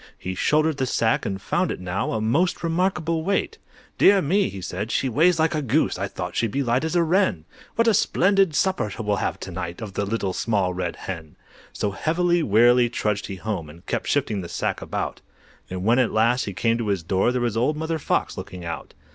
He 0.17 0.33
shouldered 0.33 0.77
the 0.77 0.87
sack, 0.87 1.27
and 1.27 1.39
found 1.39 1.69
it 1.69 1.79
now 1.79 2.13
A 2.13 2.19
most 2.19 2.63
remarkable 2.63 3.23
weight. 3.23 3.59
"Dear 3.99 4.19
me!" 4.19 4.49
he 4.49 4.59
said, 4.59 4.89
"she 4.89 5.07
weighs 5.07 5.37
like 5.37 5.53
a 5.53 5.61
goose! 5.61 5.99
I 5.99 6.07
thought 6.07 6.35
she'd 6.35 6.49
be 6.49 6.63
light 6.63 6.83
as 6.83 6.95
a 6.95 7.03
wren; 7.03 7.45
What 7.75 7.87
a 7.87 7.93
splendid 7.93 8.55
supper 8.55 8.91
we'll 8.97 9.17
have 9.17 9.39
to 9.41 9.51
night 9.51 9.79
Off 9.79 9.93
the 9.93 10.03
Little 10.03 10.33
Small 10.33 10.73
Red 10.73 10.95
Hen!" 10.95 11.35
So 11.71 11.91
heavily, 11.91 12.41
wearily 12.41 12.89
trudged 12.89 13.27
he 13.27 13.35
home, 13.35 13.69
And 13.69 13.85
kept 13.85 14.07
shifting 14.07 14.41
the 14.41 14.49
sack 14.49 14.81
about; 14.81 15.21
And 15.69 15.83
when 15.85 15.99
at 15.99 16.11
last 16.11 16.45
he 16.45 16.53
came 16.53 16.79
to 16.79 16.87
his 16.87 17.03
door, 17.03 17.31
There 17.31 17.39
was 17.41 17.55
old 17.55 17.77
Mother 17.77 17.99
Fox 17.99 18.35
looking 18.37 18.65
out. 18.65 18.95